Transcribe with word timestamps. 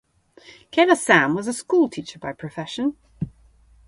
Kailasam 0.71 1.35
was 1.35 1.45
a 1.45 1.53
school 1.53 1.87
teacher 1.87 2.17
by 2.17 2.33
profession. 2.33 2.95